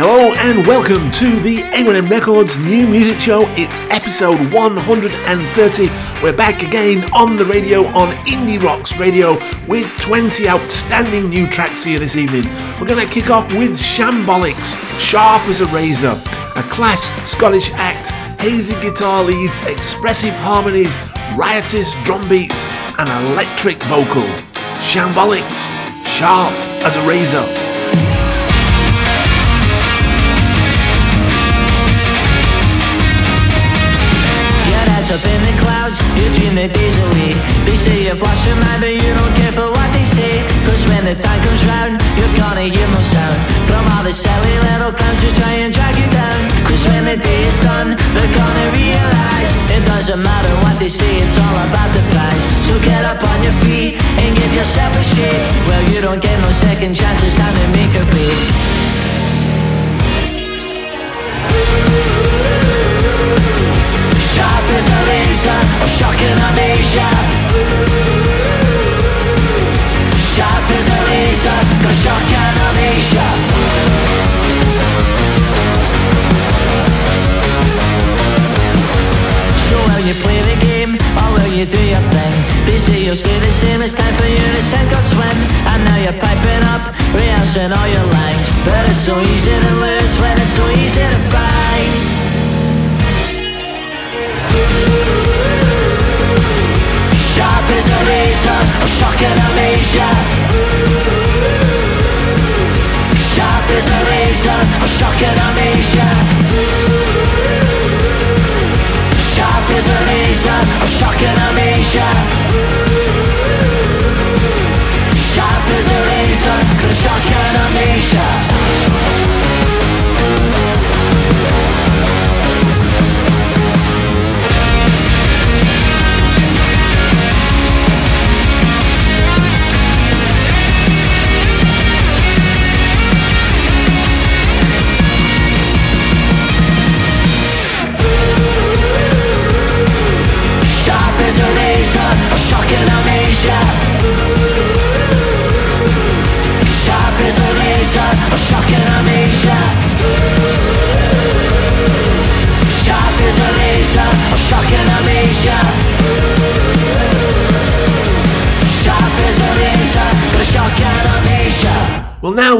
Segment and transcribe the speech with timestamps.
[0.00, 3.42] Hello and welcome to the A1M Records New Music Show.
[3.56, 5.88] It's episode 130.
[6.22, 9.32] We're back again on the radio on Indie Rocks Radio
[9.66, 12.44] with 20 outstanding new tracks here this evening.
[12.80, 16.16] We're going to kick off with Shambolics, Sharp as a Razor,
[16.54, 20.96] a class Scottish act, hazy guitar leads, expressive harmonies,
[21.36, 22.66] riotous drum beats,
[23.00, 24.22] and electric vocal.
[24.78, 25.74] Shambolics,
[26.06, 26.52] Sharp
[26.86, 27.67] as a Razor.
[35.10, 37.32] Up in the clouds, you dream the days away
[37.64, 40.44] They say you're flashing mad but you don't care for what they say.
[40.68, 43.38] Cause when the time comes round, you're gonna hear no sound.
[43.64, 46.38] From all the silly little clowns who try and drag you down.
[46.68, 51.24] Cause when the day is done, they're gonna realise It doesn't matter what they say,
[51.24, 52.44] it's all about the prize.
[52.68, 55.44] So get up on your feet and give yourself a shake.
[55.68, 58.68] Well you don't get no second chances, time to make a break
[64.38, 67.10] Sharp as a razor, or shocking amnesia
[70.30, 73.28] Sharp as a razor, got shock and amnesia
[79.66, 82.34] So will you play the game, or will you do your thing?
[82.66, 85.38] They say you'll stay the same, it's time for you to sink or swim.
[85.66, 88.46] And now you're piping up, rehearsing all your lines.
[88.62, 92.37] But it's so easy to lose when it's so easy to find
[97.30, 100.17] Sharp as a razor, or shocking amnesia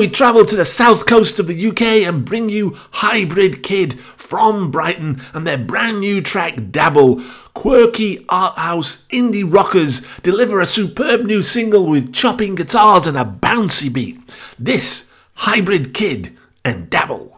[0.08, 4.70] we travel to the south coast of the UK and bring you Hybrid Kid from
[4.70, 7.20] Brighton and their brand new track Dabble.
[7.52, 13.24] Quirky art house indie rockers deliver a superb new single with chopping guitars and a
[13.26, 14.19] bouncy beat.
[14.58, 17.36] This Hybrid Kid and Dabble.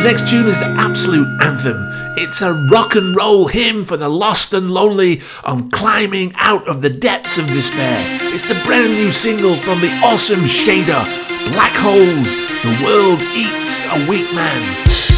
[0.00, 1.76] The next tune is the absolute anthem.
[2.16, 6.80] It's a rock and roll hymn for the lost and lonely on climbing out of
[6.80, 8.02] the depths of despair.
[8.32, 11.04] It's the brand new single from the awesome Shader,
[11.52, 15.09] Black Holes, The World Eats a Weak Man.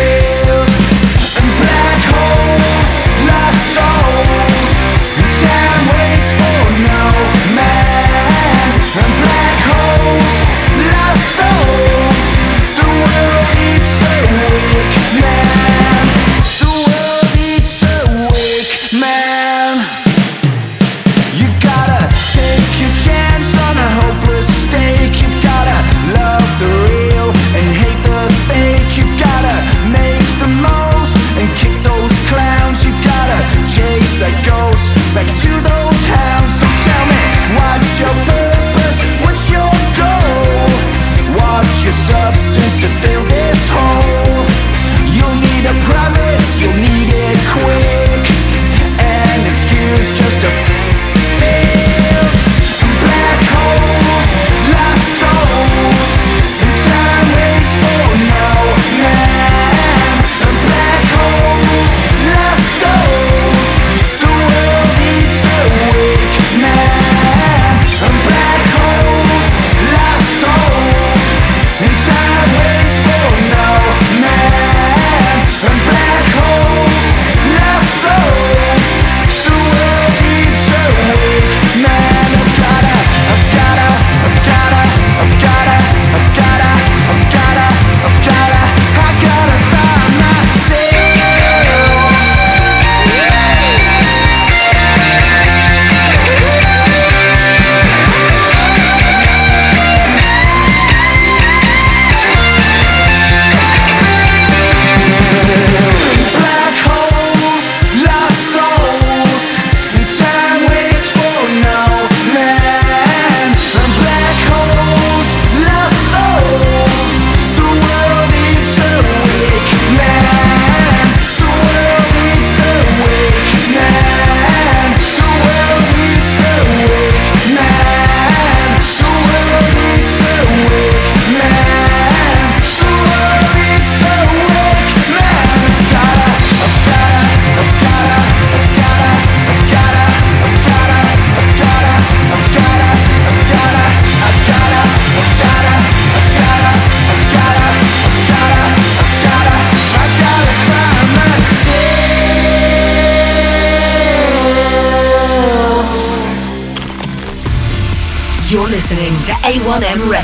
[0.00, 0.29] A1M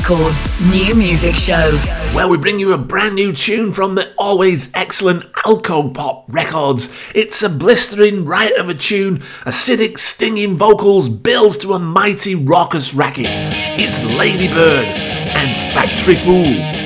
[0.09, 1.77] Records new music show.
[2.15, 6.95] Well, we bring you a brand new tune from the always excellent Alcopop Records.
[7.13, 12.95] It's a blistering right of a tune, acidic, stinging vocals builds to a mighty raucous
[12.95, 13.27] racket.
[13.29, 16.86] It's Ladybird and Factory Fool.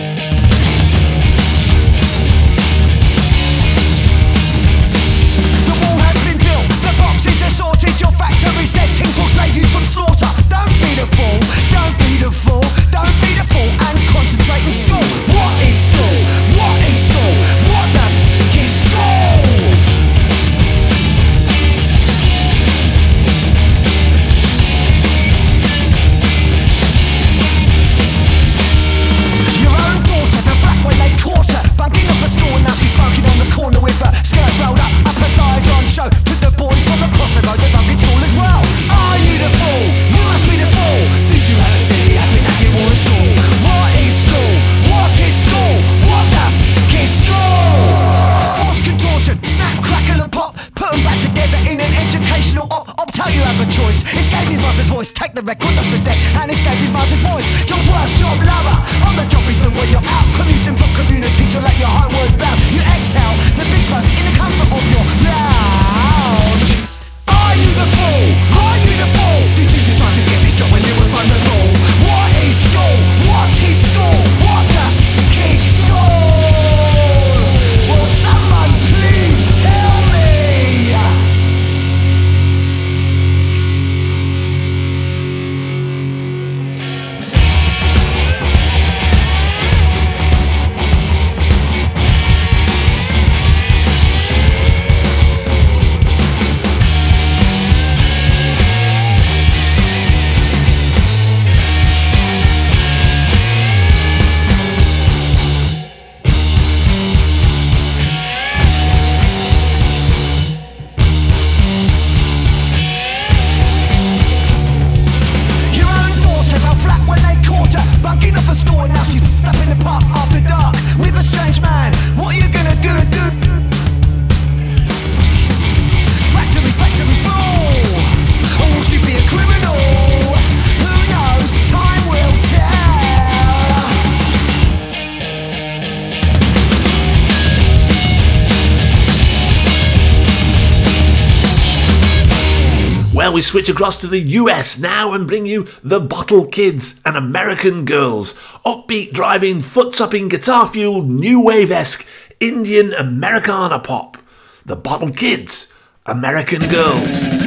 [143.51, 148.35] Switch across to the US now and bring you the Bottle Kids and American Girls.
[148.65, 152.07] Upbeat, driving, foot topping, guitar fueled, new wave esque
[152.39, 154.19] Indian Americana pop.
[154.65, 155.73] The Bottle Kids,
[156.07, 157.40] American Girls.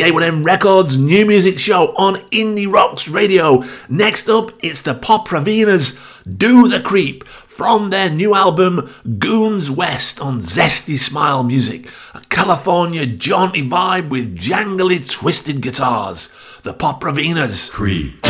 [0.00, 3.62] The A1M Records new music show on Indie Rocks Radio.
[3.90, 10.40] Next up, it's the Popravinas Do the Creep from their new album Goons West on
[10.40, 11.90] Zesty Smile Music.
[12.14, 16.28] A California jaunty vibe with jangly twisted guitars.
[16.62, 17.70] The Popravinas.
[17.70, 18.29] Creep.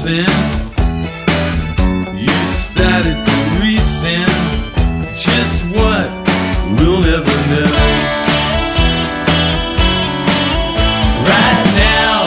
[0.00, 0.28] Descend.
[2.18, 4.30] You started to rescind.
[5.16, 6.06] Just what
[6.78, 7.70] we'll never know.
[11.28, 12.26] Right now,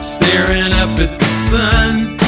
[0.00, 2.18] staring up at the sun,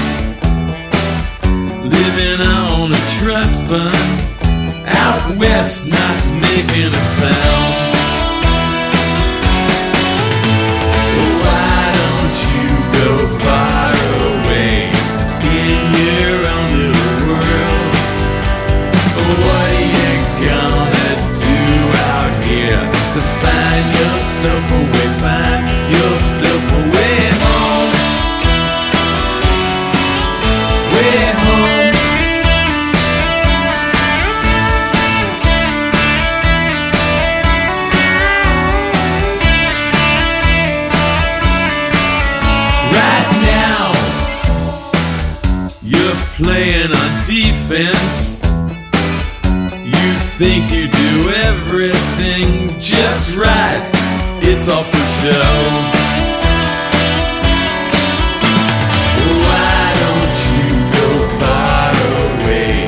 [1.82, 4.22] living on a trust fund.
[4.86, 7.85] Out west, not making a sound.
[46.36, 48.42] playing on defense.
[49.84, 53.80] You think you do everything just right,
[54.42, 55.56] it's all for show.
[59.44, 60.66] Why don't you
[60.98, 61.08] go
[61.40, 61.92] far
[62.28, 62.84] away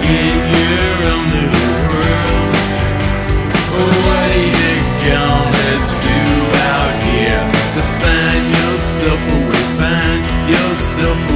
[0.00, 2.54] in your own little world?
[4.08, 5.72] What you gonna
[6.08, 6.20] do
[6.72, 7.44] out here
[8.00, 9.46] find yourself a
[10.48, 11.35] yourself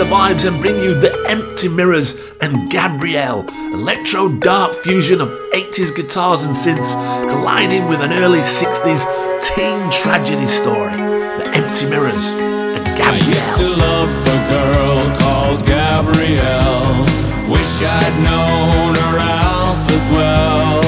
[0.00, 5.94] the vibes and bring you The Empty Mirrors and Gabrielle, electro dark fusion of 80s
[5.94, 6.92] guitars and synths
[7.28, 9.04] colliding with an early 60s
[9.42, 10.96] teen tragedy story.
[10.96, 13.12] The Empty Mirrors and Gabrielle.
[13.12, 17.04] I used to love a girl called Gabrielle.
[17.52, 20.80] Wish I'd known her Alf as well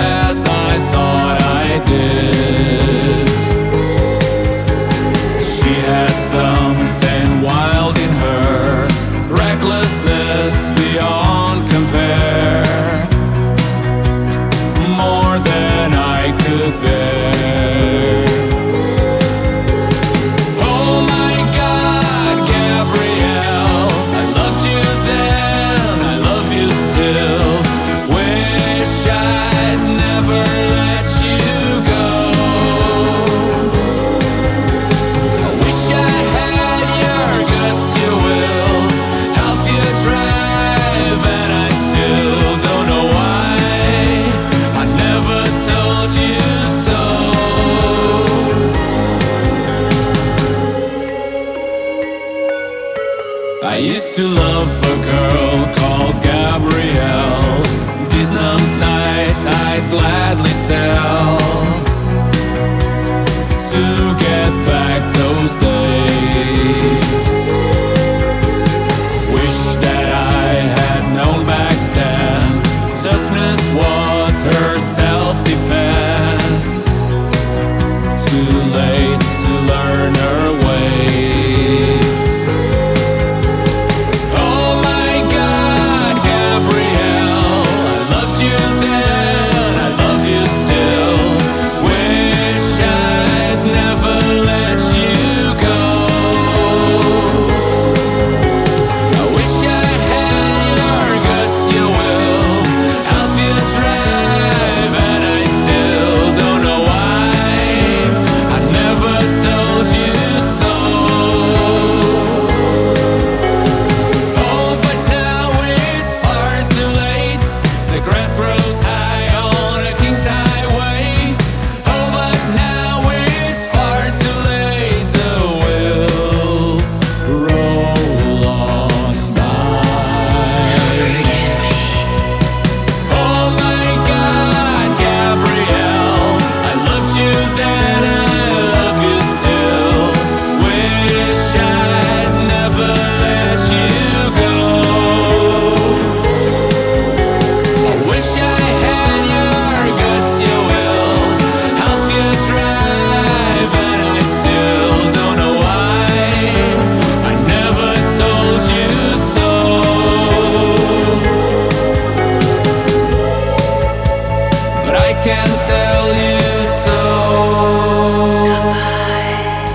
[0.00, 2.31] as I thought I did.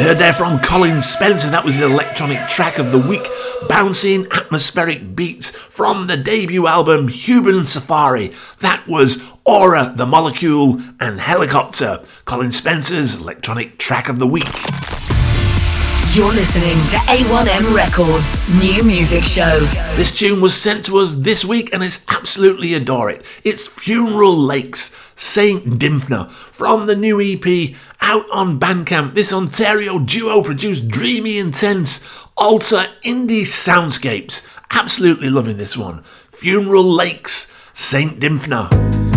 [0.00, 3.26] Heard there from Colin Spencer, that was his electronic track of the week,
[3.68, 8.32] bouncing atmospheric beats from the debut album Human Safari.
[8.60, 14.46] That was Ora, the Molecule, and Helicopter, Colin Spencer's electronic track of the week.
[16.18, 19.60] You're listening to A1M Records New Music Show.
[19.94, 23.24] This tune was sent to us this week and it's absolutely adore it.
[23.44, 29.14] It's Funeral Lakes, Saint Dymphna, from the new EP out on Bandcamp.
[29.14, 34.44] This Ontario duo produced dreamy, intense, alter indie soundscapes.
[34.72, 36.02] Absolutely loving this one.
[36.02, 39.07] Funeral Lakes, Saint Dymphna.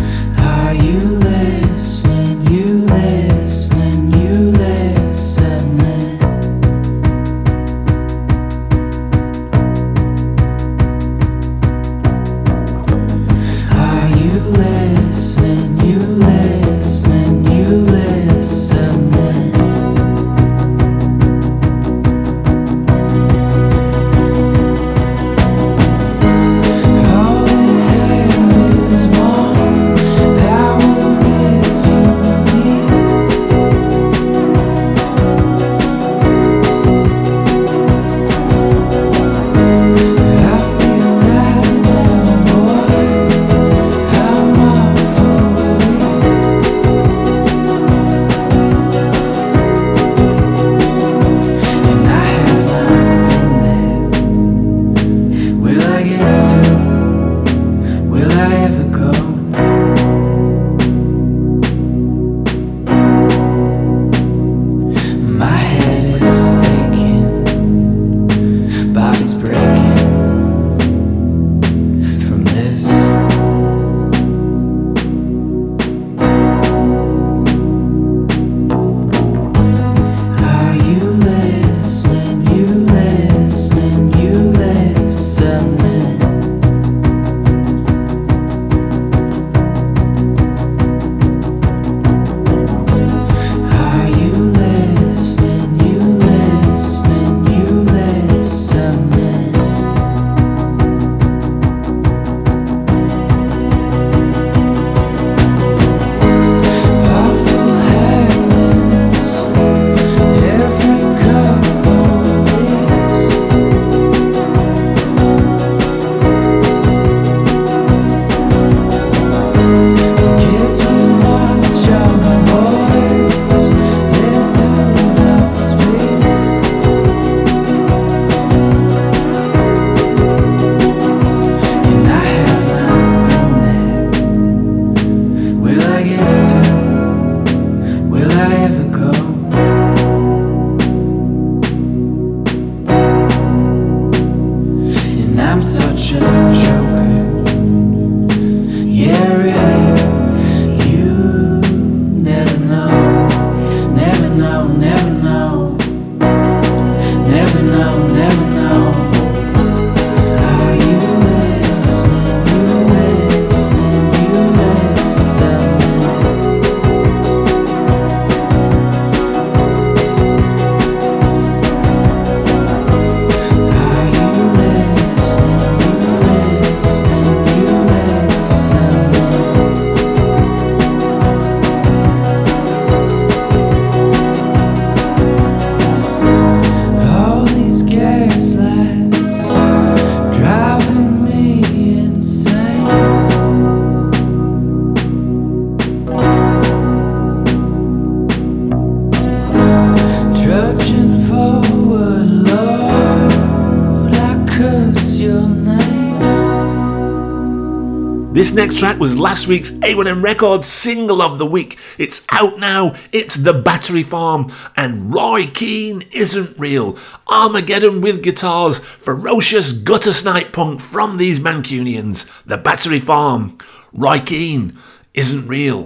[208.42, 211.78] This next track was last week's A1M Records single of the week.
[212.00, 212.96] It's out now.
[213.12, 216.98] It's The Battery Farm and Roy Keane isn't real.
[217.28, 222.26] Armageddon with guitars, ferocious gutter snipe punk from these Mancunians.
[222.46, 223.60] The Battery Farm.
[223.94, 224.76] Roy Keane
[225.14, 225.82] isn't real.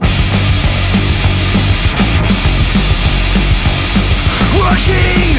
[4.56, 5.36] Working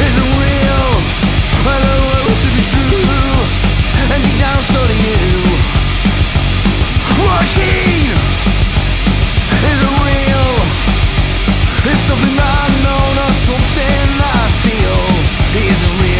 [0.00, 0.80] isn't real.
[2.30, 2.96] To be true,
[4.14, 5.49] and deep down so do you.
[12.10, 14.98] Something I know, not something I feel.
[15.68, 16.19] Isn't real.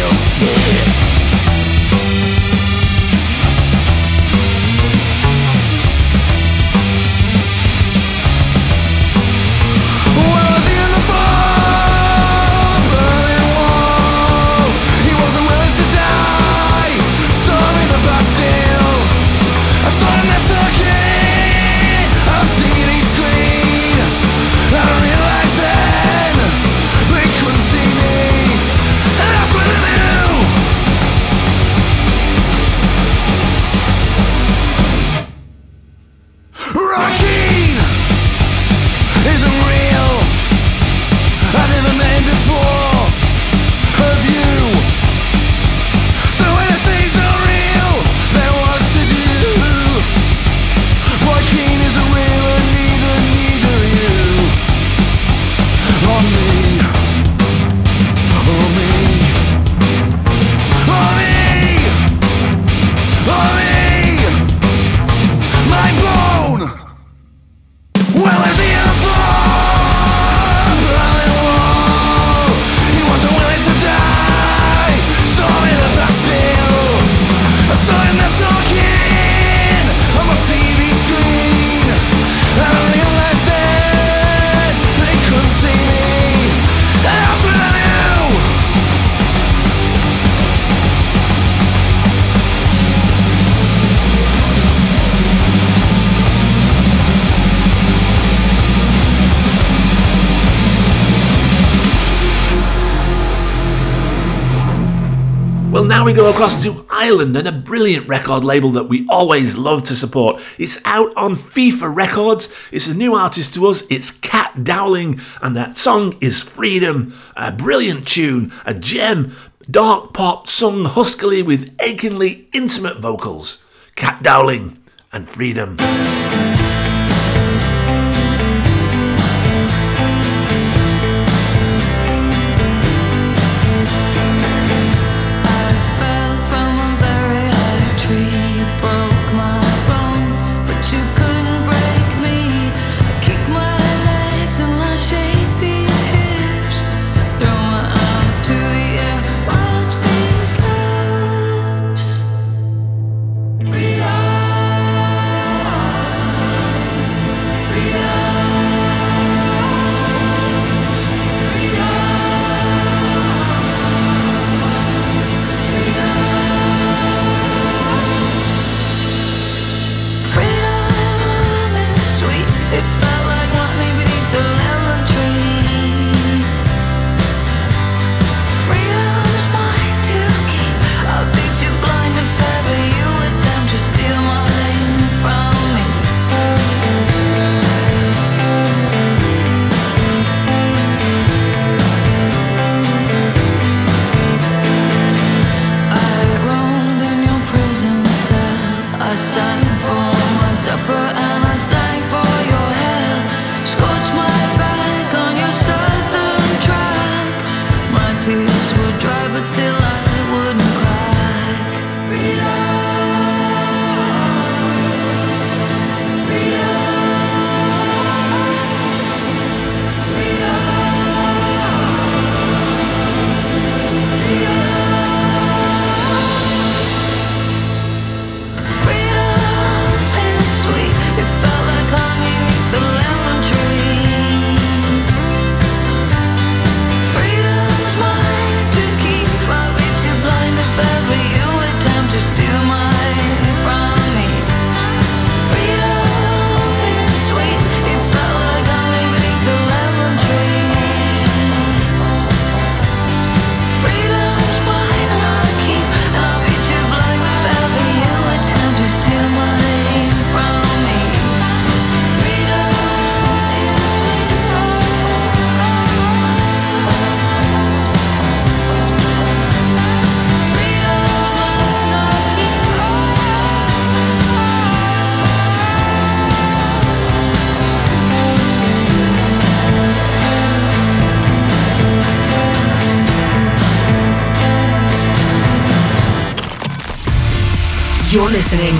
[105.91, 109.83] Now we go across to Ireland and a brilliant record label that we always love
[109.83, 110.41] to support.
[110.57, 112.47] It's out on FIFA Records.
[112.71, 113.83] It's a new artist to us.
[113.89, 117.13] It's Cat Dowling, and that song is Freedom.
[117.35, 119.35] A brilliant tune, a gem,
[119.69, 123.65] dark pop sung huskily with achingly intimate vocals.
[123.95, 125.75] Cat Dowling and Freedom.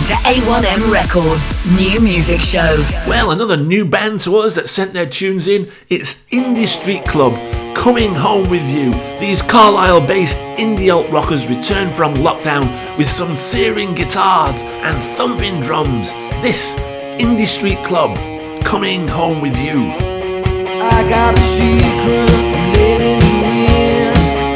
[0.07, 2.83] to A1M Records New Music Show.
[3.07, 5.69] Well, another new band to us that sent their tunes in.
[5.89, 7.35] It's Indie Street Club,
[7.75, 8.91] Coming Home With You.
[9.19, 15.59] These Carlisle based indie alt rockers return from lockdown with some searing guitars and thumping
[15.61, 16.13] drums.
[16.41, 16.75] This
[17.19, 18.17] Indie Street Club,
[18.63, 19.91] Coming Home With You.
[19.91, 23.21] I got a secret, I'm.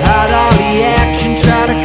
[0.05, 1.84] Hide all the action, try to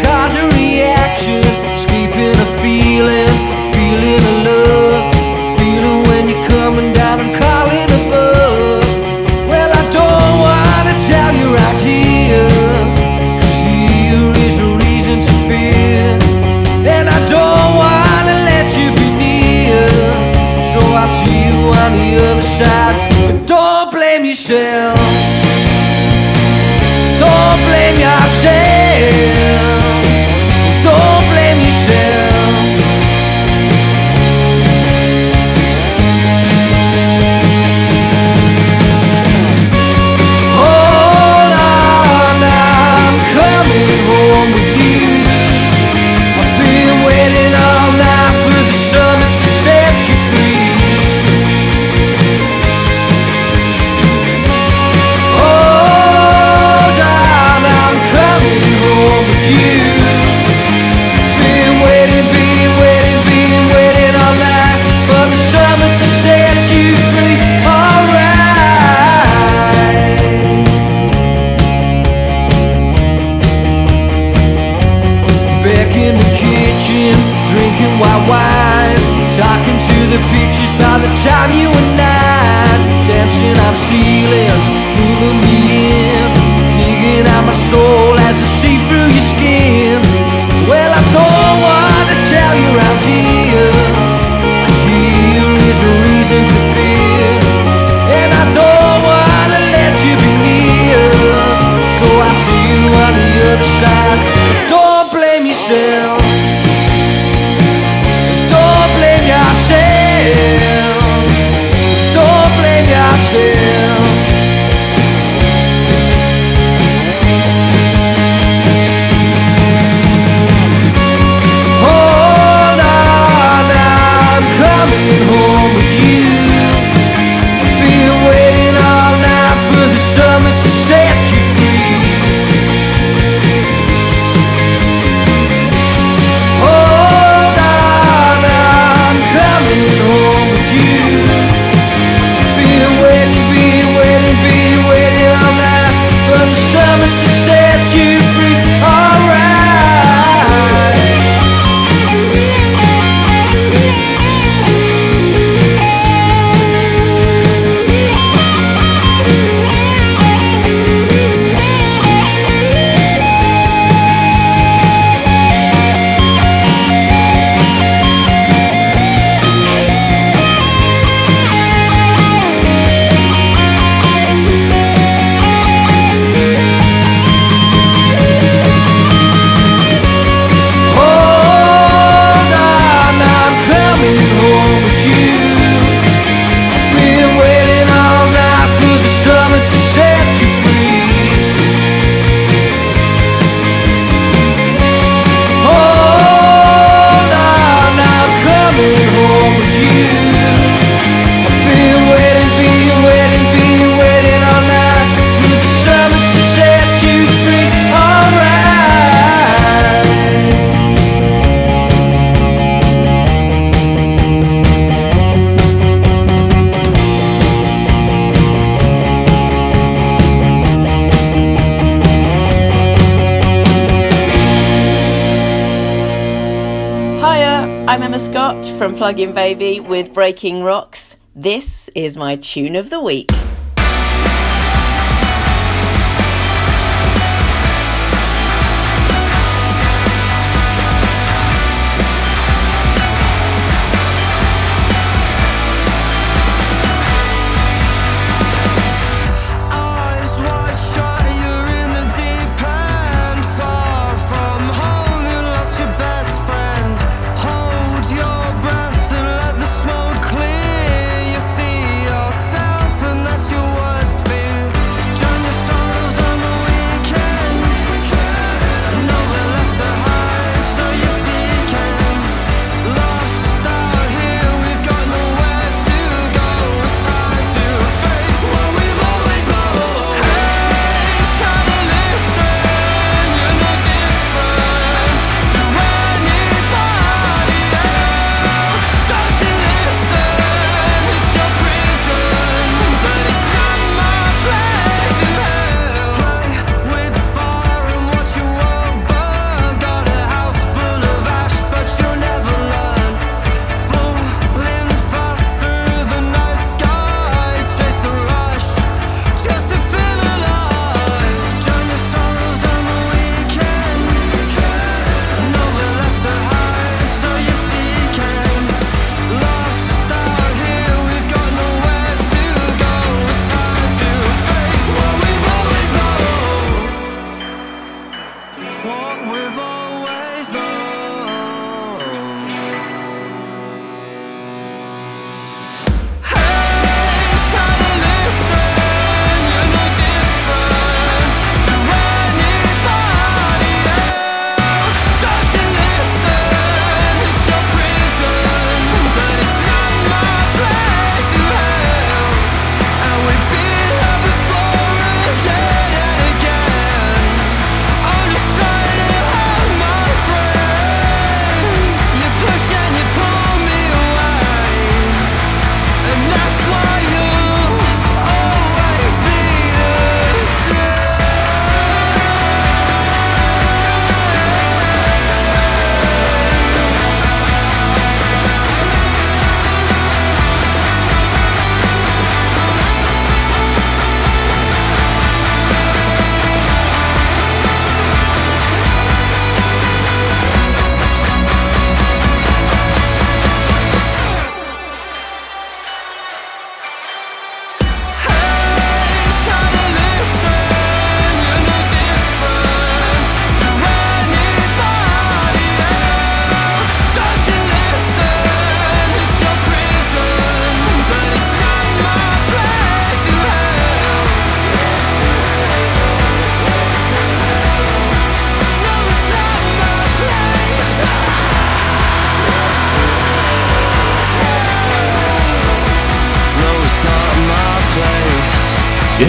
[229.10, 231.16] Plugin Baby with Breaking Rocks.
[231.34, 233.28] This is my tune of the week.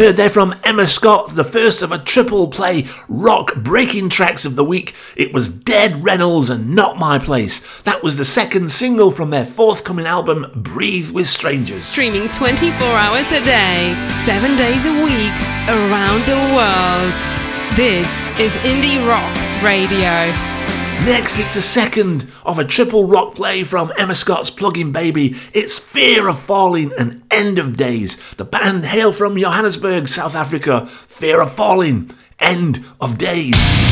[0.02, 4.56] heard there from Emma Scott, the first of a triple play rock breaking tracks of
[4.56, 4.96] the week.
[5.16, 7.80] It was Dead Reynolds and Not My Place.
[7.82, 11.84] That was the second single from their forthcoming album, Breathe with Strangers.
[11.84, 13.94] Streaming 24 hours a day,
[14.26, 15.38] 7 days a week,
[15.70, 17.14] around the world.
[17.78, 20.51] This is Indie Rocks Radio.
[21.06, 25.36] Next, it's the second of a triple rock play from Emma Scott's Plugin Baby.
[25.52, 28.18] It's Fear of Falling and End of Days.
[28.34, 30.86] The band hail from Johannesburg, South Africa.
[30.86, 33.91] Fear of Falling, End of Days.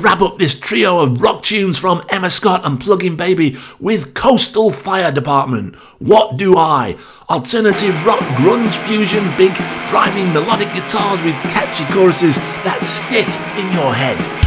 [0.00, 4.70] wrap up this trio of rock tunes from Emma Scott and Plugin Baby with Coastal
[4.70, 5.74] Fire Department.
[5.98, 6.96] What do I?
[7.28, 9.54] Alternative rock, grunge fusion, big
[9.88, 13.28] driving melodic guitars with catchy choruses that stick
[13.62, 14.39] in your head.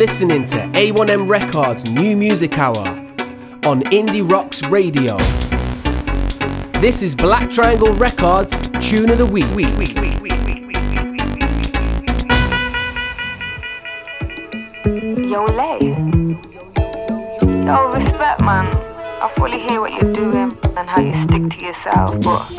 [0.00, 2.78] listening to A1M Records New Music Hour
[3.66, 5.18] on Indie Rocks Radio.
[6.80, 9.44] This is Black Triangle Records Tune of the Week.
[9.54, 10.16] week, week, week.
[15.30, 15.80] Yo, Lay.
[17.66, 18.68] Yo, respect, man.
[19.20, 22.56] I fully hear what you're doing and how you stick to yourself, but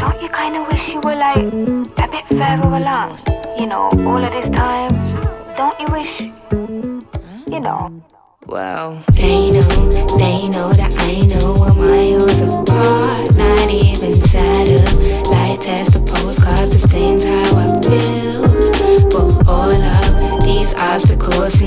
[0.00, 3.20] don't you kind of wish you were like a bit further along?
[3.56, 5.07] You know, all of this time
[5.98, 6.20] wish,
[7.48, 8.02] you know.
[8.46, 9.68] Well, they know,
[10.16, 13.36] they know that I know what miles apart.
[13.36, 18.42] Not even satellite like test the postcards explains how I feel.
[19.10, 21.57] But all of these obstacles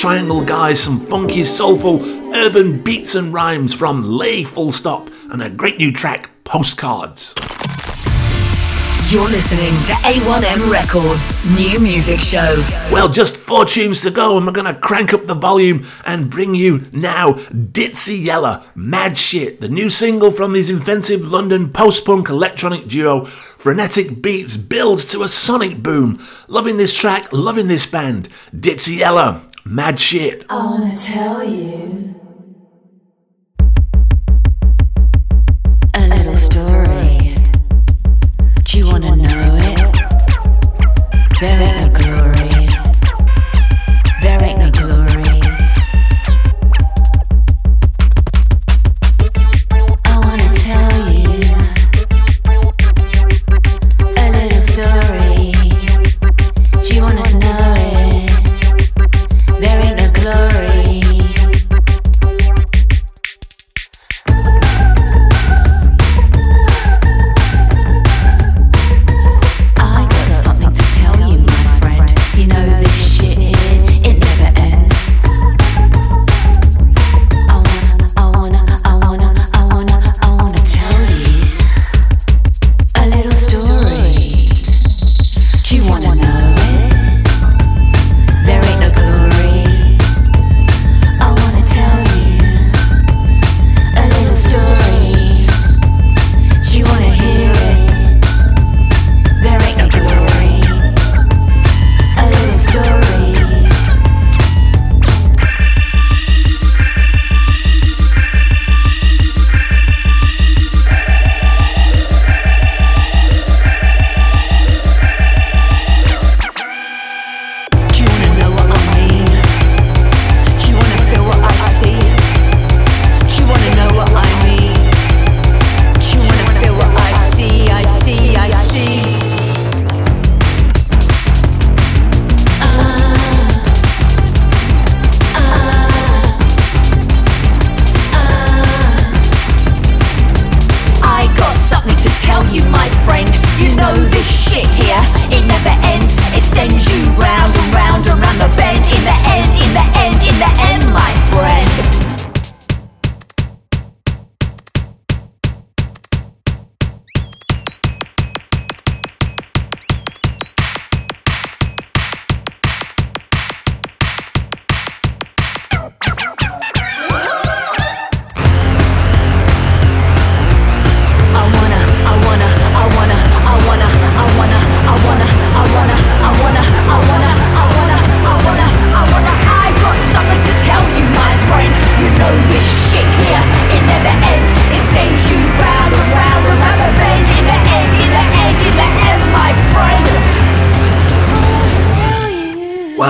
[0.00, 2.02] Triangle Guys some funky, soulful,
[2.34, 7.34] urban beats and rhymes from Layfullstop and a great new track, Postcards.
[9.12, 12.64] You're listening to A1M Records' new music show.
[12.90, 16.30] Well, just four tunes to go, and we're going to crank up the volume and
[16.30, 22.06] bring you now Ditsea Yella, Mad Shit, the new single from these inventive London post
[22.06, 23.26] punk electronic duo.
[23.26, 26.18] Frenetic beats builds to a sonic boom.
[26.48, 28.30] Loving this track, loving this band.
[28.54, 30.44] Ditsea Yella, mad shit.
[30.48, 31.79] I wanna tell you.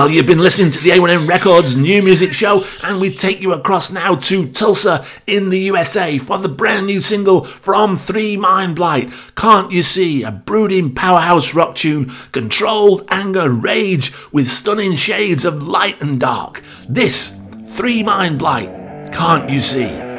[0.01, 3.53] Well, you've been listening to the A1M Records new music show, and we take you
[3.53, 8.75] across now to Tulsa in the USA for the brand new single from Three Mind
[8.75, 9.13] Blight.
[9.35, 10.23] Can't you see?
[10.23, 16.63] A brooding powerhouse rock tune, controlled anger, rage, with stunning shades of light and dark.
[16.89, 18.71] This, Three Mind Blight,
[19.13, 20.10] can't you see?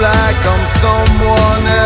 [0.00, 1.85] Like I'm someone else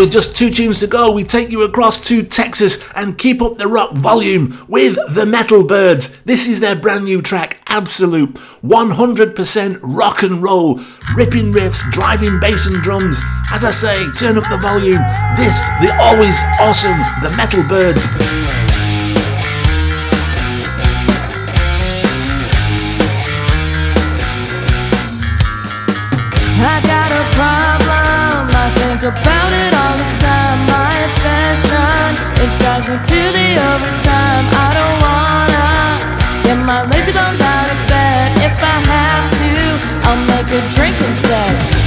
[0.00, 3.58] with just two tunes to go, we take you across to Texas and keep up
[3.58, 6.22] the rock volume with the Metal Byrds.
[6.22, 8.32] This is their brand new track, Absolute
[8.62, 10.80] 100% rock and roll,
[11.14, 13.20] ripping riffs, driving bass and drums.
[13.52, 15.02] As I say, turn up the volume.
[15.36, 18.59] This, the always awesome The Metal Byrds.
[32.40, 34.44] It drives me to the overtime.
[34.66, 38.32] I don't wanna get my lazy bones out of bed.
[38.40, 39.52] If I have to,
[40.08, 41.79] I'll make a drink instead.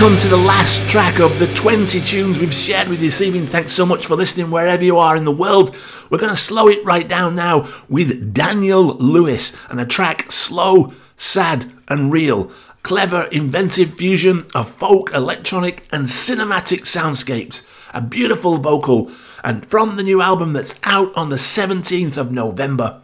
[0.00, 3.46] Come to the last track of the 20 tunes we've shared with you this evening.
[3.46, 5.76] Thanks so much for listening wherever you are in the world.
[6.08, 10.94] We're going to slow it right down now with Danielle Lewis and a track Slow,
[11.16, 12.50] Sad, and Real.
[12.82, 17.66] Clever, inventive fusion of folk, electronic, and cinematic soundscapes.
[17.92, 19.12] A beautiful vocal,
[19.44, 23.02] and from the new album that's out on the 17th of November.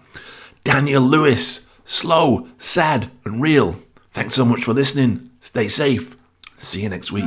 [0.65, 3.77] Danielle Lewis, Slow, Sad, and Real.
[4.15, 5.29] Thanks so much for listening.
[5.41, 6.16] Stay safe.
[6.59, 7.25] See you next week.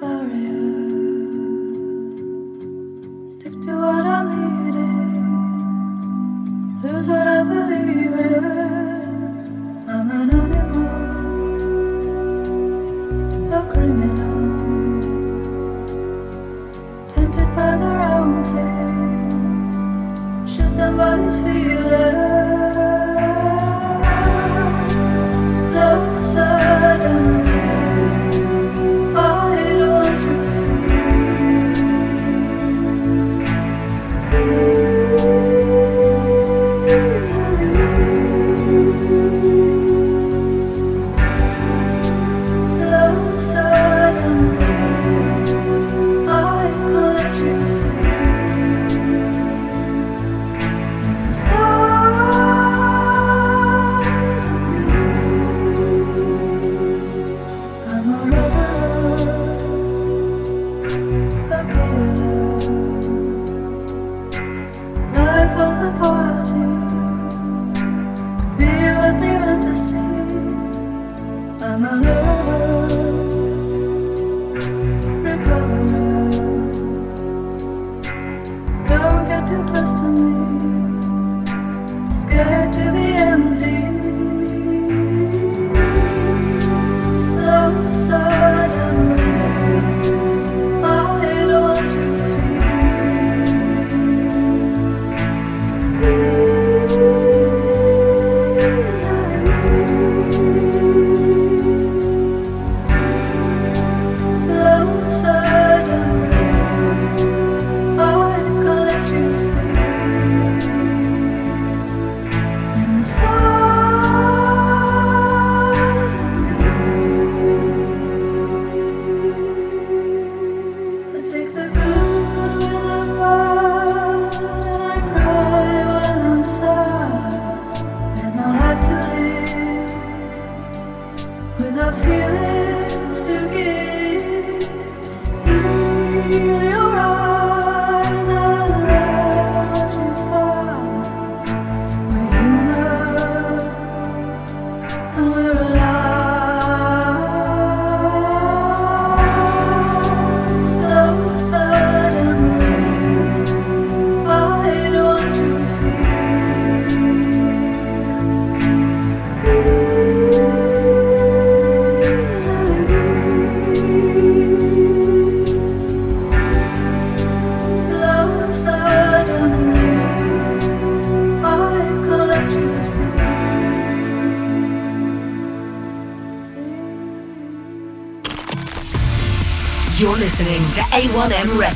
[0.00, 0.58] barrier.
[3.30, 3.54] Stick